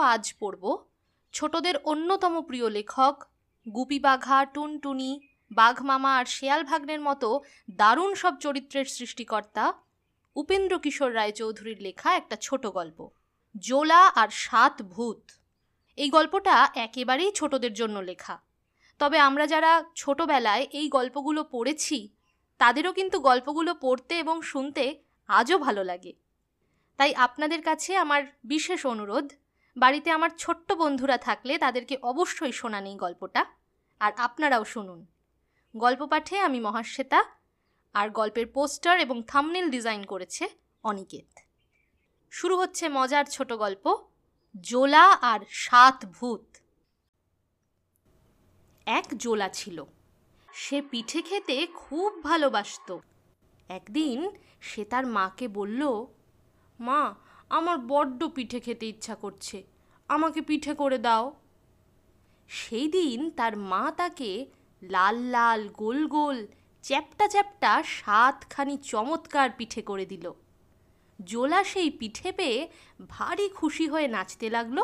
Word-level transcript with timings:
আজ 0.00 0.34
পড়ব 0.40 0.64
ছোটদের 1.32 1.76
অন্যতম 1.84 2.34
প্রিয় 2.42 2.68
লেখক 2.70 3.24
গুপি 3.66 3.98
বাঘা 3.98 4.38
টুনটুনি 4.44 5.20
বাঘ 5.50 5.76
মামা 5.82 6.10
আর 6.16 6.24
শেয়াল 6.24 6.62
ভাগ্নের 6.64 7.00
মতো 7.00 7.28
দারুণ 7.70 8.14
সব 8.14 8.34
চরিত্রের 8.40 8.84
সৃষ্টিকর্তা 8.84 9.64
উপেন্দ্র 10.36 10.78
কিশোর 10.78 11.14
রায়চৌধুরীর 11.14 11.82
লেখা 11.82 12.16
একটা 12.16 12.36
ছোট 12.36 12.66
গল্প, 12.66 12.98
জোলা 13.58 14.02
আর 14.14 14.28
সাত 14.28 14.82
ভূত। 14.82 15.22
এই 15.96 16.10
গল্পটা 16.10 16.68
একেবারেই 16.74 17.32
ছোটদের 17.32 17.72
জন্য 17.72 17.98
লেখা। 18.00 18.38
তবে 18.98 19.18
আমরা 19.18 19.46
যারা 19.46 19.84
ছোটবেলায় 19.96 20.66
এই 20.72 20.88
গল্পগুলো 20.88 21.44
পড়েছি, 21.44 21.98
তাদেরও 22.60 22.92
কিন্তু 22.92 23.16
গল্পগুলো 23.20 23.74
পড়তে 23.74 24.18
এবং 24.18 24.42
শুনতে 24.42 24.84
আজও 25.28 25.58
ভালো 25.58 25.84
লাগে। 25.84 26.12
তাই 26.96 27.14
আপনাদের 27.14 27.62
কাছে 27.62 27.96
আমার 27.96 28.22
বিশেষ 28.44 28.86
অনুরোধ 28.86 29.28
বাড়িতে 29.78 30.10
আমার 30.10 30.30
ছোট্ট 30.38 30.72
বন্ধুরা 30.72 31.18
থাকলে 31.18 31.58
তাদেরকে 31.58 31.96
অবশ্যই 32.02 32.52
শোনান 32.52 32.86
এই 32.86 32.96
গল্পটা, 32.96 33.46
আর 34.00 34.12
আপনারাও 34.16 34.64
শুনুন। 34.64 35.06
গল্প 35.76 36.02
পাঠে 36.02 36.38
আমি 36.38 36.60
মহাশ্বেতা, 36.60 37.24
আর 37.94 38.10
গল্পের 38.10 38.46
পোস্টার 38.46 39.00
এবং 39.00 39.22
থামনেল 39.22 39.70
ডিজাইন 39.70 40.02
করেছে 40.04 40.48
অনিকেত। 40.82 41.38
শুরু 42.30 42.56
হচ্ছে 42.56 42.88
মজার 42.88 43.24
ছোট 43.24 43.52
গল্প, 43.52 43.96
জোলা 44.60 45.06
আর 45.12 45.40
সাত 45.50 46.06
ভূত। 46.06 46.56
এক 48.86 49.04
জোলা 49.16 49.48
ছিল। 49.48 49.84
সে 50.54 50.82
পিঠে 50.82 51.22
খেতে 51.22 51.66
খুব 51.66 52.22
ভালোবাসত। 52.22 52.98
একদিন 53.68 54.30
সে 54.60 54.84
তার 54.84 55.06
মাকে 55.06 55.48
বলল, 55.48 56.06
মা 56.80 57.14
আমার 57.50 57.78
বড্ড 57.78 58.24
পিঠে 58.24 58.60
খেতে 58.60 58.86
ইচ্ছা 58.88 59.14
করছে। 59.14 59.62
আমাকে 60.08 60.40
পিঠে 60.40 60.74
করে 60.74 60.98
দাও। 60.98 61.34
সেই 62.48 62.88
দিন 62.88 63.30
তার 63.30 63.56
মা 63.56 63.92
তাকে 63.96 64.46
লাল 64.82 65.16
লাল, 65.16 65.68
গোল 65.68 66.06
গোল, 66.06 66.46
চ্যাপটা 66.82 67.28
চ্যাপটা 67.28 67.82
সাতখানি 67.82 68.76
চমৎকার 68.76 69.50
পিঠে 69.56 69.82
করে 69.82 70.06
দিল। 70.06 70.32
জোলা 71.24 71.64
সেই 71.64 71.90
পিঠে 71.90 72.32
পেয়ে 72.32 72.68
ভারী 73.08 73.48
খুশি 73.48 73.88
হয়ে 73.88 74.08
নাচতে 74.08 74.50
লাগল 74.50 74.82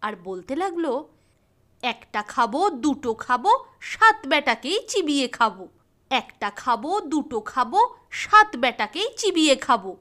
আর 0.00 0.16
বলতে 0.16 0.56
লাগল, 0.56 1.04
একটা 1.82 2.22
খাব, 2.22 2.68
দুটো 2.68 3.14
খাব, 3.14 3.44
সাত 3.80 4.26
বেটাকেই 4.26 4.80
চিবিয়ে 4.88 5.28
খাব। 5.28 5.68
একটা 6.10 6.50
খাব, 6.50 7.00
দুটো 7.00 7.40
খাব, 7.40 7.76
সাত 8.10 8.56
বেটাকেই 8.56 9.08
চিবিয়ে 9.16 9.56
খাব। 9.56 9.96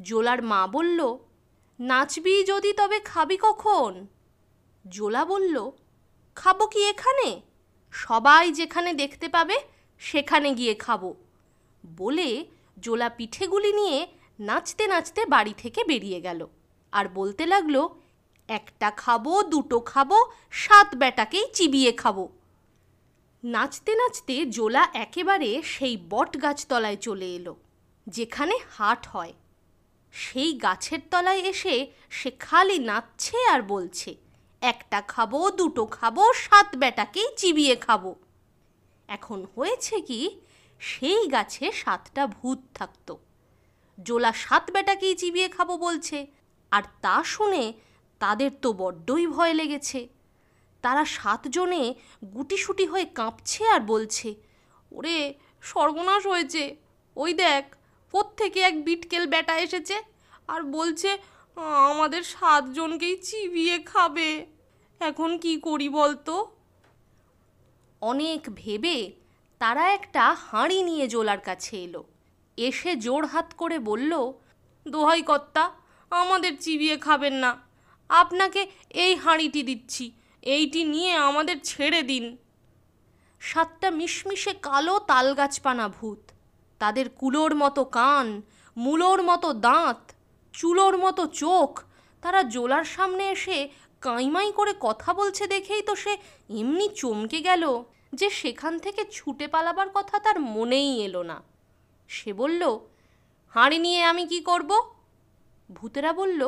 জোলার 0.00 0.42
মা 0.42 0.66
বলল 0.66 1.18
নাচবি 1.80 2.44
যদি 2.44 2.72
তবে 2.72 3.00
খাবি 3.00 3.36
কখন? 3.36 4.06
জোলা 4.88 5.24
বলল, 5.24 5.70
খাব 6.34 6.66
কি 6.66 6.88
এখানে? 6.88 7.40
সবাই 7.90 8.52
যেখানে 8.52 8.92
দেখতে 8.92 9.28
পাবে, 9.28 9.56
সেখানে 9.98 10.54
গিয়ে 10.54 10.74
খাব। 10.74 11.14
বলে 11.96 12.44
জোলা 12.78 13.08
পিঠেগুলি 13.08 13.72
নিয়ে 13.72 14.06
নাচতে 14.40 14.86
নাচতে 14.86 15.26
বাড়ি 15.26 15.54
থেকে 15.58 15.84
বেরিয়ে 15.84 16.20
গেল। 16.20 16.46
আর 16.92 17.08
বলতে 17.08 17.46
লাগল, 17.46 17.88
একটা 18.48 18.90
খাব, 18.90 19.42
দুটো 19.42 19.80
খাব, 19.80 20.10
সাত 20.50 20.94
বেটাকেই 20.94 21.46
চিবিয়ে 21.52 21.92
খাব। 21.92 22.28
নাচতে 23.44 23.94
নাচতে 23.94 24.46
জোলা 24.46 24.88
একেবারে 24.94 25.62
সেই 25.62 25.96
বট 26.10 26.42
গাছতলায় 26.42 26.96
চলে 26.96 27.34
এলো, 27.34 27.56
যেখানে 28.06 28.58
হাট 28.70 29.06
হয়। 29.06 29.32
সেই 30.22 30.50
গাছের 30.64 31.00
তলায় 31.12 31.42
এসে 31.52 31.76
সে 32.18 32.30
খালি 32.44 32.78
নাচছে 32.88 33.38
আর 33.54 33.60
বলছে, 33.72 34.10
একটা 34.62 34.98
খাব, 35.12 35.32
দুটো 35.58 35.84
খাব, 35.96 36.16
সাত 36.44 36.68
বেটাকেই 36.82 37.28
চিবিয়ে 37.40 37.76
খাব। 37.86 38.04
এখন 39.08 39.40
হয়েছে 39.54 39.96
কি, 40.08 40.20
সেই 40.80 41.22
গাছে 41.34 41.64
সাতটা 41.82 42.22
ভূত 42.36 42.60
থাকত। 42.74 43.08
জোলা 43.98 44.32
সাত 44.44 44.64
বেটাকেই 44.74 45.14
চিবিয়ে 45.20 45.48
খাব 45.56 45.68
বলছে, 45.86 46.18
আর 46.72 46.82
তা 47.04 47.16
শুনে 47.24 47.64
তাদের 48.20 48.50
তো 48.62 48.68
বড্ডই 48.80 49.24
ভয় 49.34 49.54
লেগেছে। 49.60 50.00
তারা 50.84 51.04
সাতজনে 51.16 51.82
গুটিসুটি 52.34 52.84
হয়ে 52.92 53.06
কাঁপছে 53.18 53.62
আর 53.74 53.82
বলছে, 53.92 54.28
ওরে 54.92 55.16
সর্বনাশ 55.70 56.22
হয়েছে, 56.32 56.64
ওই 57.16 57.32
দেখ 57.44 57.64
থেকে 58.40 58.60
এক 58.70 58.76
বিটকেল 58.84 59.24
বেটা 59.32 59.54
এসেছে? 59.66 59.96
আর 60.48 60.62
বলছে 60.62 61.18
আমাদের 61.90 62.22
সাতজনকেই 62.22 63.16
চিবিয়ে 63.16 63.78
খাবে। 63.78 64.46
এখন 65.00 65.38
কি 65.38 65.60
করি 65.60 65.88
বলতো? 65.88 66.50
অনেক 68.00 68.40
ভেবে 68.54 69.12
তারা 69.58 69.92
একটা 69.92 70.34
হাঁড়ি 70.34 70.82
নিয়ে 70.82 71.08
জোলার 71.08 71.40
কাছে 71.40 71.76
এলো। 71.76 72.04
এসে 72.56 72.96
জোর 72.96 73.26
হাত 73.26 73.54
করে 73.56 73.78
বলল 73.78 74.32
দোহাই 74.88 75.22
কর্তা 75.22 75.70
আমাদের 76.10 76.58
চিবিয়ে 76.60 76.96
খাবেন 76.96 77.34
না। 77.34 77.66
আপনাকে 78.08 78.66
এই 78.94 79.14
হাঁড়িটি 79.14 79.62
দিচ্ছি। 79.62 80.12
এইটি 80.42 80.84
নিয়ে 80.84 81.12
আমাদের 81.14 81.56
ছেড়ে 81.62 82.02
দিন। 82.02 82.36
সাতটা 83.40 83.90
মিশমিশে 83.90 84.52
কালো 84.52 84.98
তালগাছপানা 84.98 85.88
ভূত 85.88 86.18
তাদের 86.78 87.08
কুলোর 87.08 87.54
মতো 87.54 87.84
কান 87.84 88.42
মূলোর 88.76 89.22
মতো 89.22 89.52
দাঁত 89.52 90.12
চুলোর 90.54 90.94
মতো 90.98 91.22
চোখ। 91.42 91.70
তারা 92.22 92.40
জোলার 92.54 92.84
সামনে 92.84 93.24
এসে 93.28 93.58
কাইমাই 94.02 94.50
করে 94.52 94.72
কথা 94.80 95.10
বলছে 95.14 95.44
দেখেই 95.46 95.82
তো 95.82 95.94
সে 95.94 96.12
এমনি 96.60 96.86
চমকে 97.00 97.38
গেল 97.40 97.64
যে 98.12 98.28
সেখান 98.40 98.74
থেকে 98.78 99.02
ছুটে 99.10 99.46
পালাবার 99.48 99.88
কথা 99.94 100.16
তার 100.18 100.38
মনেই 100.54 100.90
এলো 101.02 101.22
না। 101.22 101.38
সে 102.08 102.30
বলল, 102.32 102.62
হাঁড়ি 103.54 103.78
নিয়ে 103.78 104.00
আমি 104.04 104.24
কি 104.26 104.40
করব? 104.40 104.70
ভূতেরা 105.70 106.12
বলল, 106.12 106.42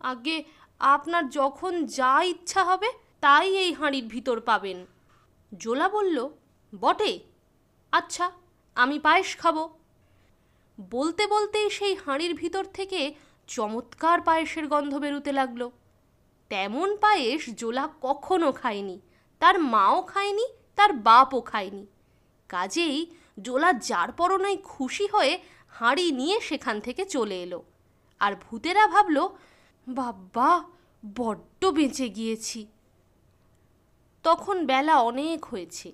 আগে 0.00 0.36
আপনার 0.80 1.24
যখন 1.30 1.72
যা 1.98 2.14
ইচ্ছা 2.22 2.62
হবে 2.64 2.88
তাই 3.20 3.48
এই 3.56 3.70
হাঁড়ির 3.72 4.06
ভিতর 4.06 4.36
পাবেন। 4.40 4.78
জোলা 5.52 5.88
বলল, 5.88 6.16
বটে। 6.72 7.12
আচ্ছা 7.92 8.26
আমি 8.76 8.96
পায়েস 8.98 9.30
খাব। 9.36 9.56
বলতে 10.90 11.22
বলতেই 11.26 11.68
সেই 11.70 11.94
হাঁড়ির 11.94 12.32
ভিতর 12.34 12.64
থেকে 12.78 13.00
চমৎকার 13.54 14.20
পায়েসের 14.20 14.66
গন্ধ 14.68 14.92
বেরুতে 14.94 15.32
লাগল। 15.32 15.70
তেমন 16.50 16.96
পায়েস 16.96 17.42
জোলা 17.50 17.88
কখনো 18.00 18.52
খায়নি। 18.52 19.00
তার 19.38 19.56
মাও 19.74 20.02
খায়নি, 20.02 20.46
তার 20.76 20.92
বাপও 20.92 21.40
খায়নি। 21.40 21.86
কাজেই 22.48 22.98
জোলা 23.42 23.70
যার 23.72 24.12
পরনাই 24.12 24.56
খুশি 24.56 25.06
হয়ে 25.06 25.32
হাঁড়ি 25.68 26.12
নিয়ে 26.12 26.40
সেখান 26.40 26.80
থেকে 26.80 27.04
চলে 27.04 27.42
এলো। 27.42 27.62
আর 28.20 28.32
ভূতেরা 28.36 28.86
ভাবল, 28.86 29.28
বাব্বা, 29.86 30.64
বড্ড 31.16 31.64
বেঁচে 31.64 32.08
গিয়েছি। 32.08 32.66
তখন 34.24 34.66
বেলা 34.66 34.94
অনেক 35.00 35.44
হয়েছে 35.44 35.92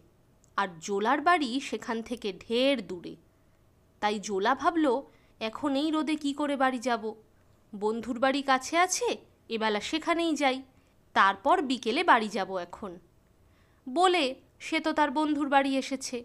আর 0.56 0.68
জোলার 0.80 1.20
বাড়ি 1.20 1.50
সেখান 1.60 1.98
থেকে 2.02 2.28
ঢের 2.32 2.86
দূরে। 2.86 3.14
তাই 4.00 4.18
জোলা 4.18 4.54
ভাবল, 4.54 4.86
এখন 5.40 5.70
এই 5.76 5.88
রোদে 5.90 6.14
কি 6.16 6.30
করে 6.32 6.56
বাড়ি 6.56 6.78
যাব? 6.78 7.04
বন্ধুর 7.76 8.18
বাড়ি 8.18 8.42
কাছে 8.42 8.74
আছে, 8.78 9.16
এবেলা 9.48 9.80
সেখানেই 9.80 10.34
যাই। 10.34 10.62
তারপর 11.14 11.62
বিকেলে 11.62 12.04
বাড়ি 12.04 12.28
যাব 12.28 12.56
এখন। 12.56 12.98
বলে 13.88 14.34
সে 14.60 14.80
তো 14.80 14.92
তার 14.92 15.10
বন্ধুর 15.10 15.48
বাড়ি 15.48 15.72
এসেছে। 15.76 16.24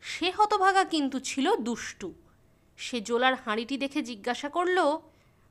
সে 0.00 0.30
হতভাগা 0.30 0.84
কিন্তু 0.84 1.20
ছিল 1.20 1.56
দুষ্টু। 1.56 2.08
সে 2.76 3.00
জোলার 3.00 3.34
হাঁড়িটি 3.34 3.76
দেখে 3.76 4.02
জিজ্ঞাসা 4.02 4.48
করল, 4.48 4.78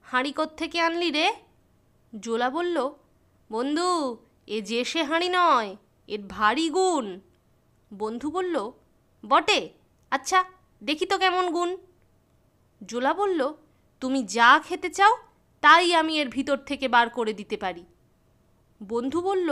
হাঁড়ি 0.02 0.34
থেকে 0.58 0.81
আনলি 0.81 1.12
রে? 1.12 1.28
জোলা 2.20 2.50
বলল, 2.50 2.78
বন্ধু, 3.52 4.17
এ 4.47 4.62
যে 4.62 4.79
সে 4.84 5.03
হাঁড়ি 5.03 5.29
নয়, 5.29 5.76
এর 6.08 6.22
ভারী 6.29 6.70
গুণ। 6.70 7.20
বন্ধু 7.91 8.28
বলল, 8.32 8.72
বটে? 9.23 9.70
আচ্ছা 10.12 10.40
দেখি 10.84 11.05
তো 11.05 11.17
কেমন 11.17 11.52
গুণ। 11.52 11.78
জোলা 12.82 13.14
বলল 13.14 13.53
তুমি 14.01 14.23
যা 14.23 14.59
খেতে 14.59 14.90
চাও, 14.90 15.13
তাই 15.63 15.96
আমি 15.96 16.13
এর 16.19 16.29
ভিতর 16.29 16.57
থেকে 16.57 16.87
বার 16.87 17.09
করে 17.09 17.34
দিতে 17.34 17.57
পারি। 17.57 17.85
বন্ধু 18.81 19.22
বলল, 19.22 19.49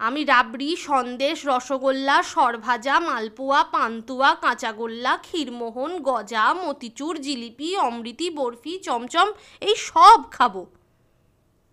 আমি 0.00 0.24
রাবড়ি, 0.24 0.76
সন্দেশ, 0.76 1.36
রসগোল্লা, 1.46 2.22
সরভাজা, 2.22 3.00
মালপোয়া, 3.00 3.64
পান্তুয়া, 3.64 4.34
কাঁচাগোল্লা, 4.34 5.16
ক্ষীরমোহন, 5.16 5.98
গজা, 6.02 6.54
মতিচুর, 6.54 7.14
জিলিপি, 7.18 7.76
অমৃতি, 7.76 8.30
বরফি, 8.30 8.78
চমচম, 8.78 9.28
এই 9.60 9.76
সব 9.76 10.18
খাব। 10.30 10.54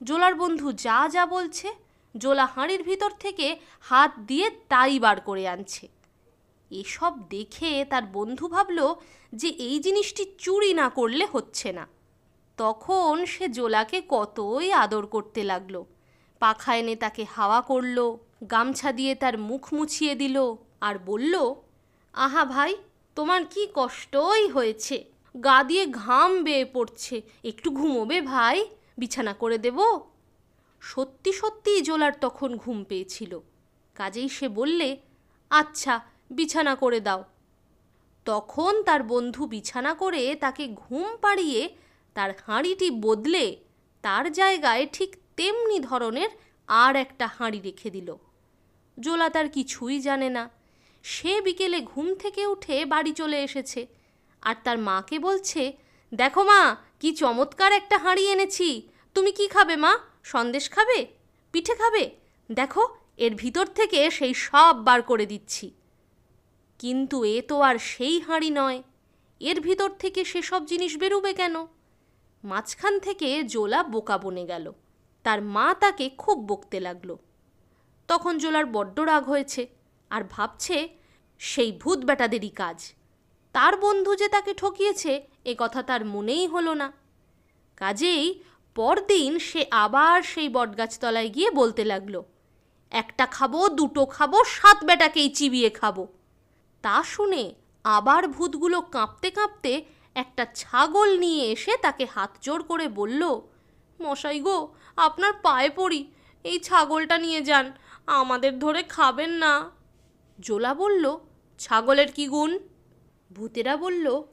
জোলার 0.01 0.35
বন্ধু 0.35 0.67
যা 0.71 0.99
যা 1.09 1.25
বলছে, 1.25 1.67
জোলা 2.15 2.45
হাঁড়ির 2.45 2.83
ভিতর 2.83 3.11
থেকে 3.19 3.47
হাত 3.79 4.11
দিয়ে 4.19 4.47
তাই 4.69 4.99
বার 4.99 5.21
করে 5.21 5.47
আনছে। 5.47 5.87
এসব 6.71 7.13
দেখে 7.29 7.85
তার 7.89 8.03
বন্ধু 8.13 8.47
ভাবল 8.47 8.79
যে 9.33 9.47
এই 9.47 9.79
জিনিসটি 9.79 10.25
চুরি 10.37 10.73
না 10.73 10.89
করলে 10.89 11.27
হচ্ছে 11.31 11.71
না। 11.71 11.87
তখন 12.57 13.25
সে 13.25 13.47
জোলাকে 13.47 14.01
কতই 14.07 14.71
আদর 14.71 15.05
করতে 15.05 15.43
লাগল। 15.43 15.83
পাখা 16.39 16.75
এনে 16.75 16.95
তাকে 16.95 17.25
হাওয়া 17.35 17.61
করল, 17.61 18.17
গামছা 18.51 18.91
দিয়ে 18.91 19.15
তার 19.15 19.37
মুখ 19.37 19.73
মুছিয়ে 19.73 20.15
দিল 20.15 20.55
আর 20.81 20.99
বলল, 20.99 21.53
আহা 22.13 22.45
ভাই, 22.45 22.75
তোমার 23.15 23.45
কি 23.45 23.67
কষ্টই 23.73 24.47
হয়েছে। 24.47 25.05
গা 25.43 25.63
দিয়ে 25.63 25.85
ঘাম 25.85 26.43
বেয়ে 26.43 26.65
পড়ছে, 26.65 27.21
একটু 27.43 27.71
ঘুমোবে 27.71 28.21
ভাই, 28.21 28.65
বিছানা 28.97 29.33
করে 29.33 29.57
দেব। 29.57 29.79
সত্যি 30.81 31.33
সত্যিই 31.33 31.81
জোলার 31.81 32.11
তখন 32.21 32.57
ঘুম 32.57 32.83
পেয়েছিল। 32.83 33.39
কাজেই 33.95 34.29
সে 34.29 34.47
বললে 34.47 34.97
আচ্ছা 35.49 36.01
বিছানা 36.31 36.75
করে 36.75 36.99
দাও। 36.99 37.23
তখন 38.25 38.83
তার 38.83 39.03
বন্ধু 39.03 39.47
বিছানা 39.47 39.93
করে 39.93 40.35
তাকে 40.35 40.67
ঘুম 40.67 41.15
পাড়িয়ে 41.21 41.69
তার 42.13 42.31
হাঁড়িটি 42.47 42.91
বদলে 42.91 43.55
তার 44.01 44.31
জায়গায় 44.31 44.87
ঠিক 44.93 45.15
তেমনি 45.37 45.79
ধরনের 45.79 46.29
আর 46.67 46.95
একটা 46.95 47.27
হাঁড়ি 47.27 47.59
রেখে 47.59 47.89
দিল। 47.89 48.15
জোলা 48.99 49.29
তার 49.29 49.49
কিছুই 49.49 49.99
জানে 49.99 50.29
না। 50.29 50.49
সে 51.03 51.41
বিকেলে 51.41 51.81
ঘুম 51.81 52.15
থেকে 52.15 52.47
উঠে 52.47 52.85
বাড়ি 52.85 53.13
চলে 53.13 53.43
এসেছে 53.43 53.87
আর 54.41 54.55
তার 54.63 54.77
মাকে 54.77 55.19
বলছে, 55.19 55.73
দেখো 56.13 56.43
মা, 56.43 56.75
কি 56.99 57.15
চমৎকার 57.15 57.71
একটা 57.71 57.97
হাঁড়ি 57.97 58.27
এনেছি। 58.27 58.89
তুমি 59.13 59.31
কি 59.31 59.47
খাবে 59.47 59.75
মা? 59.75 59.99
সন্দেশ 60.23 60.69
খাবে? 60.69 61.05
পিঠে 61.51 61.75
খাবে? 61.75 62.11
দেখো, 62.51 62.95
এর 63.17 63.35
ভিতর 63.35 63.65
থেকে 63.65 64.11
সেই 64.11 64.33
সব 64.33 64.83
বার 64.83 65.01
করে 65.01 65.25
দিচ্ছি। 65.25 65.71
কিন্তু 66.81 67.23
এ 67.25 67.41
তো 67.47 67.61
আর 67.61 67.77
সেই 67.77 68.19
হাঁড়ি 68.19 68.49
নয়। 68.49 68.83
এর 69.39 69.61
ভিতর 69.61 69.89
থেকে 69.99 70.25
সেসব 70.25 70.65
জিনিস 70.65 70.97
বেরুবে 70.97 71.33
কেন? 71.33 71.55
মাঝখান 72.43 72.99
থেকে 72.99 73.43
জোলা 73.43 73.83
বোকা 73.83 74.17
বনে 74.17 74.45
গেল। 74.45 74.71
তার 75.23 75.41
মা 75.41 75.73
তাকে 75.73 76.09
খুব 76.17 76.37
বকতে 76.47 76.79
লাগল। 76.79 77.15
তখন 78.07 78.37
জোলার 78.37 78.65
বড্ড 78.65 78.99
রাগ 78.99 79.23
হয়েছে 79.23 79.67
আর 80.09 80.23
ভাবছে, 80.29 80.89
সেই 81.39 81.71
ভূত 81.71 81.99
বেটাদেরই 82.05 82.49
কাজ। 82.49 82.93
তার 83.51 83.77
বন্ধু 83.77 84.15
যে 84.15 84.27
তাকে 84.27 84.53
ঠকিয়েছে, 84.53 85.27
এ 85.45 85.55
কথা 85.57 85.81
তার 85.83 86.05
মনেই 86.05 86.47
হলো 86.47 86.73
না। 86.73 86.91
কাজেই 87.75 88.43
পরদিন 88.75 89.39
সে 89.39 89.65
আবার 89.71 90.17
সেই 90.21 90.49
বটগাছতলায় 90.49 91.29
গিয়ে 91.29 91.51
বলতে 91.51 91.83
লাগল, 91.85 92.23
একটা 92.91 93.25
খাব, 93.25 93.53
দুটো 93.67 94.05
খাব, 94.05 94.33
সাত 94.45 94.83
বেটাকেই 94.83 95.29
চিবিয়ে 95.29 95.69
খাব। 95.69 96.07
তা 96.81 97.03
শুনে 97.03 97.43
আবার 97.85 98.27
ভূতগুলো 98.27 98.81
কাঁপতে 98.81 99.29
কাঁপতে 99.31 99.85
একটা 100.15 100.45
ছাগল 100.55 101.19
নিয়ে 101.19 101.51
এসে 101.51 101.77
তাকে 101.81 102.05
হাত 102.05 102.31
জোড় 102.41 102.63
করে 102.63 102.87
বলল, 102.87 103.41
মশাই 104.01 104.39
গো, 104.39 104.57
আপনার 104.97 105.33
পায়ে 105.33 105.69
পড়ি, 105.69 106.11
এই 106.43 106.59
ছাগলটা 106.59 107.17
নিয়ে 107.17 107.41
যান, 107.41 107.71
আমাদের 108.05 108.59
ধরে 108.59 108.83
খাবেন 108.83 109.29
না। 109.29 109.71
জোলা 110.39 110.73
বলল, 110.73 111.17
ছাগলের 111.59 112.11
কি 112.11 112.27
গুণ? 112.27 112.59
ভূতেরা 113.31 113.77
বলল, 113.77 114.23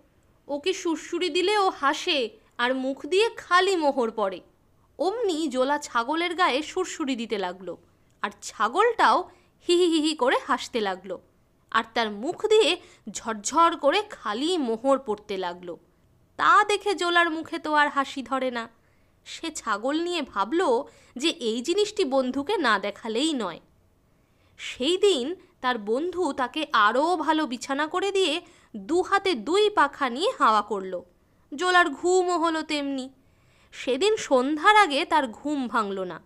ওকে 0.49 0.73
সুরসুরি 0.73 1.29
দিলে 1.29 1.59
ও 1.59 1.71
হাসে 1.71 2.31
আর 2.59 2.75
মুখ 2.75 3.07
দিয়ে 3.07 3.31
খালি 3.37 3.77
মোহর 3.77 4.11
পড়ে। 4.11 4.41
অমনি 4.99 5.49
জোলা 5.49 5.79
ছাগলের 5.79 6.35
গায়ে 6.35 6.63
সুরসুরি 6.63 7.15
দিতে 7.17 7.39
লাগল 7.39 7.77
আর 8.23 8.31
ছাগলটাও 8.43 9.31
হিহি 9.69 9.87
হিহি 9.87 10.15
করে 10.15 10.39
হাসতে 10.47 10.81
লাগল। 10.81 11.11
আর 11.71 11.85
তার 11.95 12.11
মুখ 12.11 12.47
দিয়ে 12.47 12.77
ঝরঝর 13.11 13.77
করে 13.77 14.03
খালি 14.11 14.59
মোহর 14.59 14.99
পড়তে 14.99 15.37
লাগল। 15.37 15.77
তা 16.37 16.65
দেখে 16.65 16.95
জোলার 16.95 17.31
মুখে 17.31 17.59
তো 17.59 17.75
আর 17.75 17.89
হাসি 17.89 18.23
ধরে 18.23 18.51
না। 18.51 18.69
সে 19.25 19.51
ছাগল 19.51 20.01
নিয়ে 20.01 20.23
ভাবল 20.23 20.61
যে 21.17 21.29
এই 21.29 21.63
জিনিসটি 21.63 22.05
বন্ধুকে 22.05 22.57
না 22.57 22.79
দেখালেই 22.79 23.33
নয়। 23.33 23.61
সেই 24.57 24.97
দিন 24.97 25.35
তার 25.61 25.79
বন্ধু 25.79 26.33
তাকে 26.33 26.67
আরও 26.73 27.17
ভালো 27.17 27.47
বিছানা 27.47 27.87
করে 27.87 28.13
দিয়ে 28.13 28.41
দু 28.77 29.03
হাতে 29.03 29.35
দুই 29.35 29.71
পাখা 29.71 30.11
নিয়ে 30.11 30.31
হাওয়া 30.39 30.63
করল। 30.63 31.01
জোলার 31.55 31.89
ঘুমও 31.91 32.39
হলো 32.39 32.63
তেমনি। 32.63 33.11
সেদিন 33.73 34.17
সন্ধ্যার 34.17 34.77
আগে 34.77 35.05
তার 35.05 35.29
ঘুম 35.29 35.69
ভাঙল 35.69 36.01
না। 36.01 36.21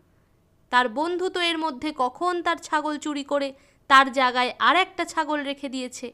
তার 0.70 0.88
বন্ধু 0.88 1.28
তো 1.28 1.40
এর 1.40 1.58
মধ্যে 1.58 1.92
কখন 1.96 2.42
তার 2.42 2.56
ছাগল 2.56 2.98
চুরি 2.98 3.24
করে 3.24 3.54
তার 3.92 4.08
জায়গায় 4.12 4.50
আর 4.60 4.76
একটা 4.76 5.02
ছাগল 5.04 5.38
রেখে 5.40 5.68
দিয়েছে 5.68 6.06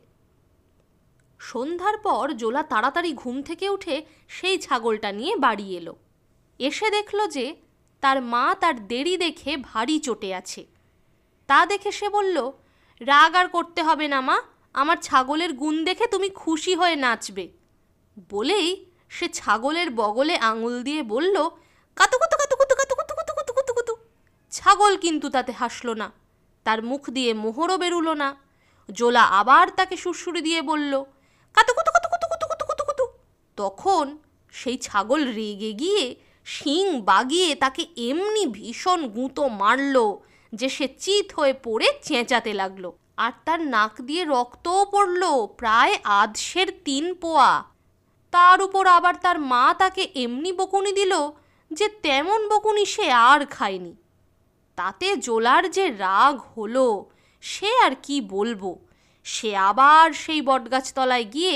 সন্ধ্যার 1.40 1.96
পর 2.06 2.25
জোলা 2.40 2.62
তাড়াতাড়ি 2.72 3.10
ঘুম 3.14 3.36
থেকে 3.42 3.66
উঠে 3.69 3.96
সেই 4.28 4.56
ছাগলটা 4.58 5.10
নিয়ে 5.12 5.34
বাড়ি 5.36 5.66
এলো 5.78 5.94
এসে 6.60 6.88
দেখল 6.90 7.19
যে 7.36 7.46
তার 8.02 8.19
মা 8.32 8.44
তার 8.62 8.76
দেরি 8.86 9.14
দেখে 9.16 9.52
ভারী 9.70 9.96
চটে 9.98 10.30
আছে 10.34 10.62
তা 11.48 11.58
দেখে 11.66 11.90
সে 11.92 12.08
বলল 12.08 12.36
রাগ 13.00 13.32
আর 13.40 13.46
করতে 13.48 13.80
হবে 13.82 14.06
না 14.08 14.20
মা 14.20 14.36
আমার 14.75 14.98
ছাগলের 15.02 15.52
গুণ 15.52 15.76
দেখে 15.84 16.06
তুমি 16.06 16.28
খুশি 16.34 16.72
হয়ে 16.75 16.96
নাচবে 16.96 17.44
বলেই 18.30 18.69
সে 19.10 19.26
ছাগলের 19.34 19.88
বগলে 20.00 20.34
আঙুল 20.48 20.75
দিয়ে 20.82 21.02
বলল 21.12 21.36
কাতু 21.96 22.16
কুতু 22.20 22.36
কাতু 22.40 22.54
কুতু 22.60 22.75
কাতু 22.75 22.94
কুতু 22.98 23.12
কুতু 23.19 23.32
কুতু 23.38 23.52
কুতু 23.52 23.72
কুতু 23.75 23.94
ছাগল 24.52 24.92
কিন্তু 24.96 25.26
তাতে 25.30 25.52
হাসলো 25.60 25.94
না 25.94 26.08
তার 26.69 26.81
মুখ 26.91 27.03
দিয়ে 27.17 27.31
মোহরও 27.43 27.76
বেরুলো 27.82 28.12
না। 28.23 28.29
জোলা 28.88 29.25
আবার 29.41 29.67
তাকে 29.79 29.94
সুরসুরি 30.03 30.41
দিয়ে 30.47 30.61
বলল, 30.70 30.93
কাতু, 31.55 31.73
কুতু 31.76 31.91
কুতু 31.94 32.09
কুতু 32.12 32.26
কুতু 32.31 32.47
কুতু 32.50 32.65
কুতু 32.69 32.85
কুতু। 32.88 33.05
তখন 33.59 34.05
সেই 34.55 34.76
ছাগল 34.87 35.20
রেগে 35.38 35.73
গিয়ে 35.73 36.05
শিং 36.47 36.85
বাগিয়ে 37.00 37.50
তাকে 37.55 37.82
এমনি 38.09 38.43
ভীষণ 38.56 39.00
গুঁতো 39.09 39.43
মারল 39.61 39.97
যে 40.53 40.69
সে 40.76 40.87
চিত 41.03 41.26
হয়ে 41.37 41.55
পড়ে 41.65 41.88
চেঁচাতে 42.03 42.53
লাগল। 42.61 42.85
আর 43.17 43.32
তার 43.47 43.61
নাক 43.75 43.94
দিয়ে 44.09 44.23
রক্তও 44.25 44.81
পড়ল 44.93 45.23
প্রায় 45.61 45.94
আধশের 46.21 46.69
তিন 46.85 47.05
পোয়া। 47.14 47.53
তার 48.32 48.59
উপর 48.67 48.85
আবার 48.97 49.14
তার 49.25 49.38
মা 49.53 49.64
তাকে 49.79 50.03
এমনি 50.14 50.50
বকুনি 50.59 50.93
দিল 50.93 51.12
যে 51.71 51.87
তেমন 52.05 52.41
বকুনি 52.50 52.85
সে 52.94 53.06
আর 53.31 53.41
খায়নি। 53.56 53.93
তাতে 54.78 55.08
জোলার 55.26 55.64
যে 55.76 55.84
রাগ 56.04 56.34
হলো, 56.54 56.86
সে 57.42 57.70
আর 57.86 57.94
কি 58.06 58.16
বলব? 58.34 58.62
সে 59.26 59.50
আবার 59.70 60.06
সেই 60.22 60.40
বটগাছতলায় 60.48 61.26
গিয়ে 61.34 61.54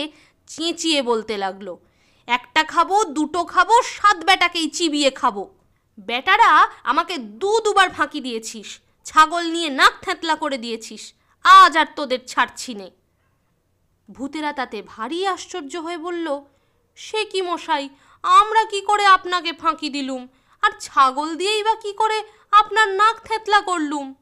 চেঁচিয়ে 0.51 1.01
বলতে 1.11 1.35
লাগল, 1.45 1.69
একটা 2.29 2.63
খাব, 2.73 2.91
দুটো 3.17 3.41
খাব, 3.53 3.69
সাত 3.95 4.19
বেটাকেই 4.29 4.67
চিবিয়ে 4.77 5.11
খাব। 5.21 5.37
বেটারা, 6.09 6.51
আমাকে 6.91 7.15
দু 7.41 7.53
দুবার 7.65 7.89
ফাঁকি 7.97 8.21
দিয়েছিস, 8.27 8.69
ছাগল 9.07 9.45
নিয়ে 9.55 9.69
নাক 9.81 9.95
থ্যাতলা 10.05 10.35
করে 10.43 10.59
দিয়েছিস, 10.65 11.03
আজ 11.45 11.73
আর 11.83 11.89
তোদের 11.97 12.21
ছাড়ছি 12.31 12.73
নে। 12.81 12.89
ভূতেরা 14.09 14.53
তাতে 14.61 14.79
ভারী 14.93 15.19
আশ্চর্য 15.35 15.73
হয়ে 15.87 15.99
বলল, 16.07 16.27
সে 16.99 17.21
কি 17.31 17.41
মশাই, 17.49 17.85
আমরা 18.25 18.63
কি 18.73 18.81
করে 18.89 19.05
আপনাকে 19.17 19.51
ফাঁকি 19.63 19.89
দিলুম? 19.97 20.23
আর 20.63 20.73
ছাগল 20.81 21.35
দিয়েই 21.35 21.63
বা 21.63 21.75
কি 21.75 21.93
করে 21.93 22.23
আপনার 22.53 22.89
নাক 22.89 23.17
থেতলা 23.25 23.61
করলুম? 23.61 24.15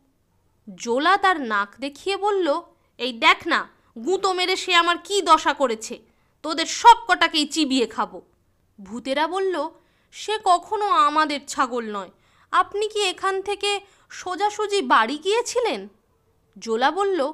জোলা 0.69 1.17
তার 1.17 1.41
নাক 1.41 1.71
দেখিয়ে 1.81 2.17
বলল, 2.17 2.63
এই 2.99 3.13
দেখ 3.13 3.47
না, 3.47 3.69
গুঁতো 4.05 4.33
মেরে 4.33 4.57
সে 4.57 4.75
আমার 4.75 4.99
কি 4.99 5.23
দশা 5.23 5.53
করেছে? 5.53 5.99
তোদের 6.43 6.67
সব 6.67 6.97
কটাকেই 7.09 7.47
চিবিয়ে 7.47 7.87
খাব। 7.87 8.21
ভূতেরা 8.79 9.27
বলল, 9.27 9.69
সে 10.11 10.39
কখনো 10.45 10.87
আমাদের 10.89 11.41
ছাগল 11.47 11.85
নয়। 11.97 12.11
আপনি 12.53 12.89
কি 12.89 13.01
এখান 13.09 13.43
থেকে 13.43 13.81
সোজাসুজি 14.11 14.83
বাড়ি 14.83 15.19
গিয়েছিলেন? 15.19 15.89
জোলা 16.59 16.91
বলল, 16.91 17.33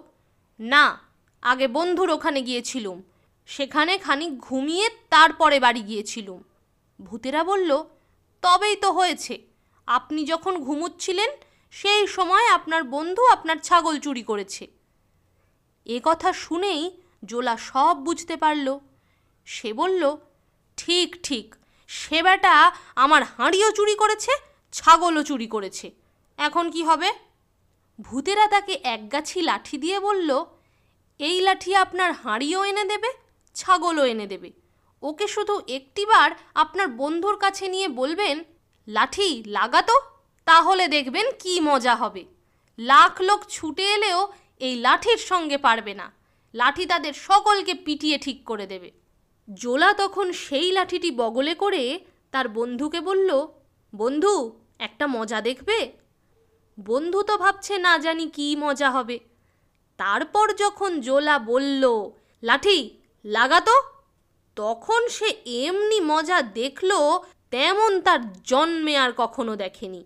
না, 0.60 0.98
আগে 1.42 1.68
বন্ধুর 1.68 2.10
ওখানে 2.10 2.40
গিয়েছিলুম। 2.42 3.02
সেখানে 3.46 3.98
খানিক 3.98 4.40
ঘুমিয়ে 4.40 4.90
তারপরে 5.10 5.60
বাড়ি 5.60 5.80
গিয়েছিলুম। 5.80 6.42
ভূতেরা 7.00 7.44
বলল 7.44 7.70
তবেই 8.46 8.76
তো 8.84 8.88
হয়েছে। 8.98 9.34
আপনি 9.88 10.20
যখন 10.32 10.54
ঘুমুচ্ছিলেন, 10.66 11.30
সেই 11.72 12.02
সময় 12.06 12.46
আপনার 12.56 12.82
বন্ধু 12.94 13.22
আপনার 13.26 13.58
ছাগল 13.58 13.94
চুরি 13.98 14.22
করেছে। 14.22 14.64
এ 15.86 15.98
কথা 16.04 16.30
শুনেই 16.44 16.82
জোলা 17.24 17.54
সব 17.68 17.94
বুঝতে 18.06 18.34
পারল। 18.36 18.66
সে 19.46 19.70
বলল, 19.72 20.02
ঠিক 20.78 21.10
ঠিক, 21.22 21.46
সে 21.90 22.18
বেটা 22.22 22.54
আমার 23.04 23.22
হাঁড়িও 23.34 23.68
চুরি 23.70 23.94
করেছে, 23.94 24.32
ছাগলও 24.72 25.22
চুরি 25.22 25.48
করেছে। 25.54 25.86
এখন 26.38 26.64
কি 26.70 26.82
হবে? 26.84 27.10
ভূতেরা 27.98 28.46
তাকে 28.48 28.74
একগাছি 28.94 29.38
লাঠি 29.48 29.76
দিয়ে 29.78 29.98
বলল, 30.00 30.30
এই 31.20 31.36
লাঠি 31.46 31.72
আপনার 31.84 32.10
হাঁড়িও 32.22 32.60
এনে 32.70 32.84
দেবে, 32.84 33.10
ছাগলও 33.56 34.04
এনে 34.12 34.26
দেবে। 34.26 34.50
ওকে 35.02 35.28
শুধু 35.28 35.60
একটিবার 35.68 36.30
আপনার 36.54 36.88
বন্ধুর 36.88 37.36
কাছে 37.36 37.68
নিয়ে 37.68 37.88
বলবেন, 37.88 38.44
লাঠি 38.88 39.44
লাগাতো 39.46 39.96
তাহলে 40.44 40.88
দেখবেন 40.88 41.26
কি 41.38 41.60
মজা 41.60 41.94
হবে। 41.94 42.24
লাখ 42.78 43.20
লোক 43.20 43.40
ছুটে 43.48 43.82
এলেও 43.82 44.28
এই 44.60 44.76
লাঠির 44.76 45.16
সঙ্গে 45.16 45.58
পারবে 45.58 45.94
না। 45.94 46.12
লাঠি 46.54 46.86
তাদের 46.86 47.12
সকলকে 47.12 47.74
পিটিয়ে 47.74 48.18
ঠিক 48.18 48.44
করে 48.44 48.66
দেবে। 48.66 48.90
জোলা 49.48 49.92
তখন 49.92 50.32
সেই 50.32 50.72
লাঠিটি 50.72 51.10
বগলে 51.10 51.54
করে 51.54 52.00
তার 52.32 52.48
বন্ধুকে 52.48 53.00
বলল, 53.00 53.46
বন্ধু, 53.92 54.60
একটা 54.78 55.06
মজা 55.06 55.40
দেখবে? 55.40 55.92
বন্ধু 56.78 57.22
তো 57.22 57.38
ভাবছে, 57.38 57.78
না 57.78 57.98
জানি 57.98 58.26
কি 58.28 58.56
মজা 58.56 58.90
হবে। 58.90 59.20
তারপর 59.96 60.46
যখন 60.52 61.00
জোলা 61.00 61.38
বলল, 61.38 62.10
লাঠি 62.42 62.78
লাগাতো 63.24 63.74
তখন 64.56 65.08
সে 65.08 65.28
এমনি 65.44 66.00
মজা 66.00 66.42
দেখল, 66.42 66.90
তেমন 67.50 68.00
তার 68.00 68.32
জন্মে 68.42 68.96
আর 68.96 69.12
কখনো 69.16 69.56
দেখেনি। 69.56 70.04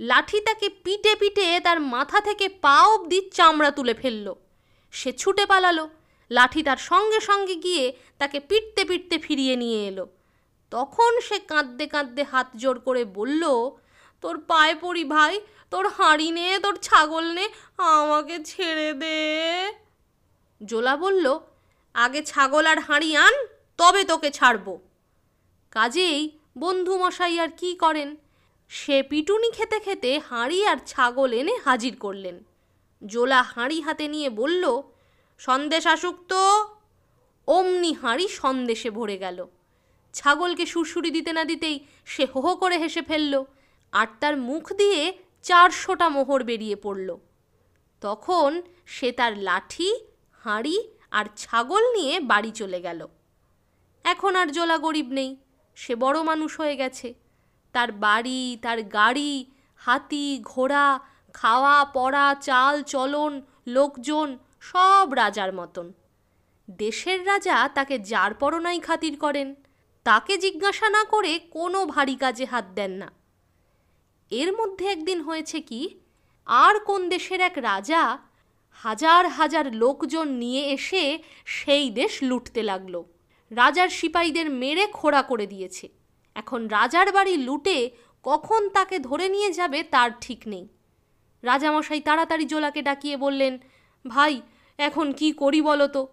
লাঠি 0.00 0.40
তাকে 0.40 0.68
পিটে 0.68 1.16
পিটে 1.16 1.60
তার 1.60 1.80
মাথা 1.80 2.20
থেকে 2.20 2.48
পা 2.48 2.82
অবধি 2.82 3.30
চামড়া 3.30 3.70
তুলে 3.70 3.94
ফেলল। 3.94 4.34
সে 4.90 5.12
ছুটে 5.12 5.46
পালালো। 5.46 5.88
লাঠি 6.30 6.62
তার 6.62 6.76
সঙ্গে 6.76 7.20
সঙ্গে 7.20 7.54
গিয়ে 7.54 7.92
তাকে 8.18 8.40
পিটতে 8.40 8.84
পিটতে 8.84 9.18
ফিরিয়ে 9.18 9.56
নিয়ে 9.56 9.86
এলো। 9.88 10.06
তখন 10.70 11.20
সে 11.20 11.38
কাঁদতে 11.38 11.86
কাঁদতে 11.86 12.22
হাত 12.22 12.46
জোর 12.56 12.78
করে 12.78 13.04
বলল, 13.04 13.42
তোর 14.22 14.40
পায়ে 14.40 14.74
পড়ি 14.74 15.04
ভাই, 15.04 15.40
তোর 15.70 15.88
হাঁড়ি 15.88 16.30
নে, 16.30 16.58
তোর 16.58 16.76
ছাগল 16.76 17.24
নে, 17.24 17.48
আমাকে 17.76 18.44
ছেড়ে 18.44 18.92
দে। 18.92 19.18
জোলা 20.60 20.96
বলল, 20.96 21.38
আগে 21.94 22.22
ছাগল 22.22 22.66
আর 22.66 22.78
হাঁড়ি 22.80 23.16
আন 23.16 23.34
তবে 23.76 24.04
তোকে 24.04 24.30
ছাড়ব। 24.30 24.78
কাজেই 25.70 26.38
বন্ধু 26.58 26.98
মশাই 26.98 27.40
আর 27.40 27.48
কি 27.56 27.74
করেন? 27.74 28.16
সে 28.68 29.02
পিটুনি 29.02 29.50
খেতে 29.50 29.80
খেতে 29.80 30.20
হাঁড়ি 30.30 30.66
আর 30.66 30.76
ছাগল 30.86 31.32
এনে 31.32 31.58
হাজির 31.64 31.96
করলেন। 31.96 32.44
জোলা 33.06 33.42
হাঁড়ি 33.42 33.80
হাতে 33.80 34.08
নিয়ে 34.08 34.30
বলল, 34.30 34.82
সন্দেশ 35.38 35.86
আসুক 35.86 36.16
তো। 36.28 36.68
অমনি 37.46 37.92
হাঁড়ি 37.92 38.28
সন্দেশে 38.28 38.90
ভরে 38.90 39.18
গেল। 39.18 39.46
ছাগলকে 40.12 40.66
সুরসুরি 40.66 41.10
দিতে 41.10 41.32
না 41.32 41.44
দিতেই 41.44 41.86
সে 42.04 42.26
হো 42.34 42.56
করে 42.56 42.78
হেসে 42.78 43.02
ফেলল 43.02 43.44
আর 43.92 44.06
তার 44.20 44.36
মুখ 44.36 44.72
দিয়ে 44.72 45.18
চারশোটা 45.42 46.08
মোহর 46.08 46.44
বেরিয়ে 46.44 46.76
পড়ল। 46.76 47.16
তখন 48.00 48.62
সে 48.86 49.12
তার 49.12 49.38
লাঠি, 49.38 49.94
হাঁড়ি 50.30 50.88
আর 51.10 51.24
ছাগল 51.36 51.92
নিয়ে 51.92 52.20
বাড়ি 52.20 52.50
চলে 52.50 52.80
গেল। 52.80 53.06
এখন 54.04 54.36
আর 54.36 54.48
জোলা 54.50 54.78
গরিব 54.78 55.08
নেই। 55.12 55.36
সে 55.74 55.94
বড় 55.94 56.22
মানুষ 56.22 56.60
হয়ে 56.60 56.76
গেছে। 56.76 57.14
তার 57.72 57.92
বাড়ি, 57.92 58.58
তার 58.62 58.82
গাড়ি, 58.82 59.52
হাতি, 59.76 60.38
ঘোড়া, 60.42 61.00
খাওয়া, 61.32 61.84
পড়া, 61.84 62.34
চাল, 62.40 62.82
চলন, 62.82 63.42
লোকজন 63.66 64.38
সব 64.60 65.12
রাজার 65.12 65.52
মতন। 65.52 65.92
দেশের 66.70 67.26
রাজা 67.26 67.68
তাকে 67.68 67.98
যার 67.98 68.34
পরনাই 68.34 68.80
খাতির 68.80 69.18
করেন, 69.18 69.54
তাকে 70.04 70.38
জিজ্ঞাসা 70.38 70.90
না 70.90 71.04
করে 71.04 71.38
কোনো 71.38 71.86
ভারী 71.86 72.16
কাজে 72.16 72.44
হাত 72.44 72.64
দেন 72.74 72.90
না। 72.90 73.08
এর 74.30 74.52
মধ্যে 74.52 74.84
একদিন 74.86 75.20
হয়েছে 75.20 75.60
কি, 75.60 75.88
আর 76.46 76.74
কোন 76.80 77.08
দেশের 77.08 77.40
এক 77.40 77.58
রাজা 77.58 78.18
হাজার 78.70 79.28
হাজার 79.28 79.74
লোকজন 79.74 80.28
নিয়ে 80.28 80.62
এসে 80.66 81.18
সেই 81.44 81.90
দেশ 81.90 82.22
লুটতে 82.22 82.62
লাগল। 82.62 83.02
রাজার 83.56 83.88
সিপাহীদের 83.88 84.50
মেরে 84.50 84.86
খোড়া 84.86 85.22
করে 85.22 85.46
দিয়েছে। 85.46 85.88
এখন 86.34 86.68
রাজার 86.68 87.12
বাড়ি 87.12 87.36
লুটে 87.36 87.90
কখন 88.22 88.68
তাকে 88.68 88.98
ধরে 88.98 89.28
নিয়ে 89.28 89.50
যাবে 89.52 89.82
তার 89.82 90.10
ঠিক 90.20 90.40
নেই। 90.46 90.68
রাজামশাই 91.42 92.00
তাড়াতাড়ি 92.00 92.44
জোলাকে 92.44 92.82
ডাকিয়ে 92.82 93.16
বললেন, 93.16 93.58
ভাই, 94.06 94.42
এখন 94.78 95.12
কি 95.12 95.32
করি 95.32 95.62
বলো 95.62 95.88
তো? 95.88 96.08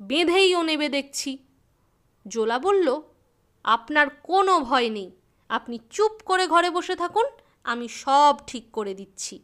বেঁধেই 0.00 0.54
ও 0.54 0.62
নেবে 0.62 0.88
দেখছি। 0.88 1.38
জোলা 2.26 2.58
বলল, 2.58 3.02
আপনার 3.64 4.06
কোনো 4.10 4.60
ভয় 4.60 4.90
নেই। 4.90 5.10
আপনি 5.48 5.78
চুপ 5.90 6.14
করে 6.24 6.46
ঘরে 6.46 6.70
বসে 6.70 6.96
থাকুন, 6.96 7.26
আমি 7.64 7.88
সব 7.88 8.34
ঠিক 8.46 8.64
করে 8.72 8.94
দিচ্ছি। 8.94 9.34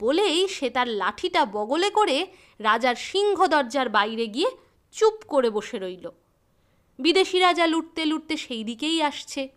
বলেই 0.00 0.48
সে 0.48 0.70
তার 0.70 0.88
লাঠিটা 0.88 1.44
বগলে 1.44 1.90
করে 1.90 2.26
রাজার 2.60 2.94
সিংহ 2.94 3.46
দরজার 3.46 3.88
বাইরে 3.88 4.26
গিয়ে 4.26 4.50
চুপ 4.90 5.16
করে 5.28 5.50
বসে 5.50 5.78
রইল। 5.78 6.06
বিদেশি 7.00 7.38
রাজা 7.38 7.66
লুটতে 7.66 8.04
লুটতে 8.04 8.36
সেই 8.36 8.64
দিকেই 8.64 9.02
আসছে। 9.02 9.48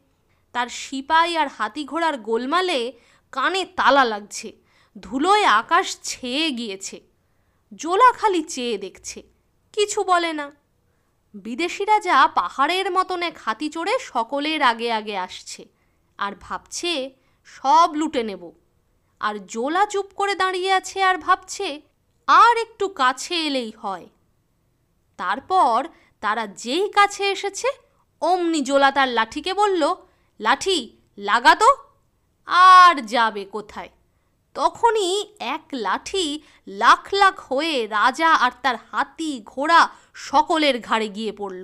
তার 0.53 0.67
সিপাই 0.67 1.37
আর 1.37 1.47
হাতি 1.47 1.85
ঘোড়ার 1.85 2.17
গোলমালে 2.17 2.93
কানে 3.31 3.65
তালা 3.65 4.03
লাগছে। 4.03 4.51
ধুলোয় 4.99 5.45
আকাশ 5.45 5.97
ছেয়ে 6.03 6.51
গিয়েছে। 6.51 7.01
জোলা 7.75 8.11
খালি 8.13 8.43
চেয়ে 8.43 8.77
দেখছে। 8.77 9.23
কিছু 9.73 10.03
বলে 10.03 10.33
না। 10.33 10.51
বিদেশি 11.33 11.85
রাজা 11.85 12.27
পাহাড়ের 12.27 12.91
মতন 12.91 13.23
এক 13.23 13.37
হাতি 13.45 13.69
চড়ে 13.69 13.99
সকলের 13.99 14.61
আগে 14.61 14.91
আগে 14.91 15.17
আসছে। 15.17 15.65
আর 16.17 16.33
ভাবছে, 16.41 17.11
সব 17.43 17.89
লুটে 17.95 18.23
নেব। 18.23 18.51
আর 19.19 19.45
জোলা 19.45 19.85
চুপ 19.85 20.05
করে 20.15 20.35
দাঁড়িয়ে 20.35 20.71
আছে 20.71 21.03
আর 21.03 21.17
ভাবছে, 21.17 21.81
আর 22.27 22.57
একটু 22.57 22.87
কাছে 22.87 23.35
এলেই 23.35 23.71
হয়। 23.81 24.09
তারপর 25.17 25.87
তারা 26.23 26.47
যেই 26.47 26.85
কাছে 26.89 27.23
এসেছে, 27.31 27.69
অমনি 28.21 28.61
জোলা 28.61 28.89
তার 28.91 29.09
লাঠিকে 29.09 29.53
বলল, 29.53 29.81
লাঠি 30.39 30.77
লাগাতো 31.17 31.69
আর 32.45 32.95
যাবে 33.05 33.43
কোথায়? 33.45 33.89
তখনই 34.55 35.11
এক 35.39 35.65
লাঠি 35.73 36.25
লাখ 36.67 37.03
লাখ 37.13 37.35
হয়ে 37.51 37.87
রাজা 37.87 38.29
আর 38.45 38.51
তার 38.61 38.75
হাতি 38.91 39.31
ঘোড়া 39.45 39.81
সকলের 40.13 40.75
ঘাড়ে 40.79 41.07
গিয়ে 41.07 41.31
পড়ল। 41.31 41.63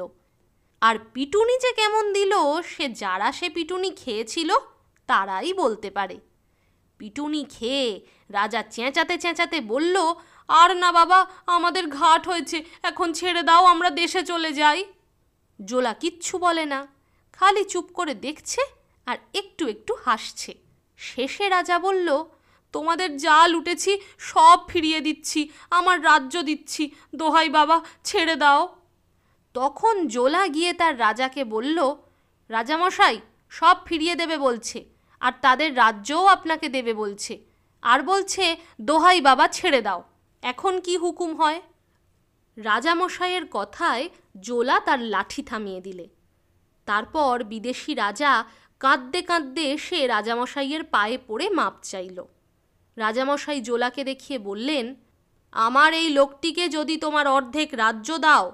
আর 0.81 0.95
পিটুনি 1.13 1.55
যে 1.57 1.71
কেমন 1.73 2.13
দিল, 2.13 2.33
সে 2.61 2.85
যারা 3.01 3.31
সে 3.31 3.47
পিটুনি 3.49 3.89
খেয়েছিল, 3.91 4.49
তারাই 5.09 5.53
বলতে 5.53 5.89
পারে। 5.91 6.17
পিটুনি 6.99 7.41
খেয়ে 7.49 7.87
রাজা 8.29 8.61
চেঁচাতে 8.75 9.15
চেঁচাতে 9.17 9.57
বলল 9.61 9.95
আর 10.49 10.77
না 10.77 10.91
বাবা, 10.91 11.27
আমাদের 11.45 11.87
ঘাট 11.87 12.27
হয়েছে। 12.27 12.63
এখন 12.83 13.13
ছেড়ে 13.13 13.43
দাও, 13.43 13.65
আমরা 13.65 13.89
দেশে 13.89 14.23
চলে 14.23 14.53
যাই। 14.53 14.85
জোলা 15.65 15.93
কিচ্ছু 15.93 16.37
বলে 16.37 16.65
না। 16.65 16.87
খালি 17.33 17.63
চুপ 17.63 17.91
করে 17.93 18.13
দেখছে 18.13 18.61
আর 19.05 19.17
একটু 19.33 19.67
একটু 19.67 19.95
হাসছে। 20.05 20.53
শেষে 20.97 21.49
রাজা 21.49 21.79
বলল, 21.79 22.23
তোমাদের 22.71 23.17
যা 23.17 23.47
লুটেছি, 23.47 23.99
সব 24.17 24.59
ফিরিয়ে 24.67 25.01
দিচ্ছি, 25.01 25.49
আমার 25.69 26.03
রাজ্য 26.03 26.43
দিচ্ছি। 26.43 26.91
দোহাই 27.15 27.49
বাবা, 27.49 27.81
ছেড়ে 28.03 28.35
দাও। 28.35 28.75
তখন 29.53 30.07
জোলা 30.07 30.47
গিয়ে 30.47 30.73
তার 30.73 30.99
রাজাকে 30.99 31.43
বলল, 31.43 31.95
রাজামশাই, 32.49 33.19
সব 33.49 33.77
ফিরিয়ে 33.85 34.15
দেবে 34.15 34.37
বলছে, 34.37 34.85
আর 35.19 35.31
তাদের 35.41 35.77
রাজ্যও 35.77 36.25
আপনাকে 36.25 36.69
দেবে 36.69 36.93
বলছে। 36.93 37.39
আর 37.81 38.03
বলছে, 38.03 38.57
দোহাই 38.81 39.21
বাবা, 39.21 39.47
ছেড়ে 39.47 39.81
দাও। 39.81 40.08
এখন 40.43 40.79
কি 40.79 40.97
হুকুম 40.97 41.35
হয়? 41.35 41.61
রাজামশাইয়ের 42.57 43.45
কথায় 43.51 44.09
জোলা 44.39 44.79
তার 44.79 44.99
লাঠি 44.99 45.43
থামিয়ে 45.43 45.81
দিলে। 45.81 46.09
তারপর 46.85 47.43
বিদেশি 47.43 47.93
রাজা 47.93 48.45
কাঁদতে 48.79 49.21
কাঁদতে 49.21 49.61
এসে 49.71 50.07
রাজামশাইয়ের 50.07 50.83
পায়ে 50.83 51.17
পড়ে 51.27 51.49
মাপ 51.49 51.73
চাইল। 51.81 52.23
রাজামশাই 52.97 53.61
জোলাকে 53.61 54.03
দেখিয়ে 54.03 54.39
বললেন, 54.39 54.95
আমার 55.51 55.93
এই 55.93 56.09
লোকটিকে 56.09 56.69
যদি 56.69 56.97
তোমার 56.97 57.27
অর্ধেক 57.27 57.69
রাজ্য 57.73 58.17
দাও, 58.17 58.51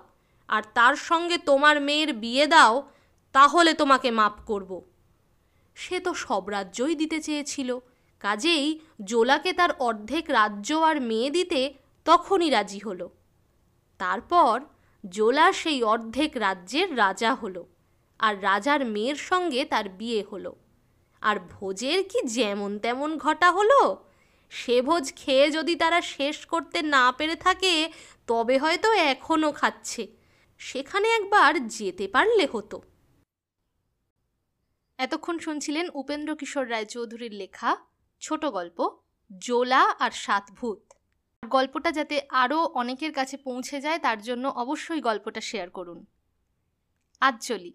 আর 0.48 0.64
তার 0.74 0.96
সঙ্গে 0.96 1.38
তোমার 1.38 1.82
মেয়ের 1.82 2.14
বিয়ে 2.14 2.48
দাও, 2.48 2.92
তাহলে 3.34 3.74
তোমাকে 3.74 4.12
মাপ 4.12 4.42
করব। 4.46 4.82
সে 5.76 6.00
তো 6.00 6.14
সব 6.14 6.50
রাজ্যই 6.50 6.96
দিতে 6.96 7.22
চেয়েছিল। 7.22 7.80
কাজেই 8.26 8.66
জোলাকে 9.04 9.52
তার 9.54 9.72
অর্ধেক 9.80 10.26
রাজ্য 10.30 10.70
আর 10.90 10.98
মেয়ে 11.02 11.30
দিতে 11.30 11.62
তখনই 12.06 12.50
রাজি 12.50 12.80
হলো। 12.80 13.08
তারপর 14.00 14.56
জোলা 15.04 15.48
সেই 15.54 15.80
অর্ধেক 15.84 16.32
রাজ্যের 16.38 16.90
রাজা 16.98 17.32
হলো 17.34 17.62
আর 18.20 18.34
রাজার 18.44 18.82
মেয়ের 18.86 19.16
সঙ্গে 19.16 19.62
তার 19.66 19.90
বিয়ে 19.90 20.22
হলো। 20.32 20.52
আর 21.22 21.38
ভোজের 21.40 22.00
কি 22.04 22.20
যেমন 22.28 22.72
তেমন 22.80 23.18
ঘটা 23.18 23.52
হলো? 23.52 23.82
সে 24.52 24.82
ভোজ 24.82 25.06
খেয়ে 25.16 25.46
যদি 25.52 25.74
তারা 25.76 26.00
শেষ 26.02 26.38
করতে 26.46 26.82
না 26.96 27.06
পেরে 27.12 27.36
থাকে, 27.36 27.74
তবে 28.28 28.56
হয়তো 28.58 28.90
এখনও 28.94 29.52
খাচ্ছে। 29.52 30.04
সেখানে 30.62 31.08
একবার 31.10 31.68
যেতে 31.68 32.06
পারলে 32.08 32.48
হতো। 32.52 32.78
এতক্ষণ 34.98 35.36
শুনছিলেন 35.40 35.86
উপেন্দ্র 35.94 36.32
কিশোর 36.36 36.66
রায়চৌধুরীর 36.70 37.32
লেখা 37.32 37.72
ছোট 38.20 38.46
গল্প, 38.46 38.90
জোলা 39.38 39.96
আর 40.00 40.12
সাত 40.12 40.52
ভূত। 40.52 40.94
গল্পটা 41.46 41.92
যাতে 41.92 42.22
আরও 42.30 42.66
অনেকের 42.66 43.14
কাছে 43.14 43.38
পৌঁছে 43.38 43.82
যায়, 43.82 44.00
তার 44.00 44.22
জন্য 44.22 44.48
অবশ্যই 44.48 45.02
গল্পটা 45.02 45.42
শেয়ার 45.42 45.70
করুন। 45.70 46.06
আজ 47.22 47.48
চলি। 47.48 47.74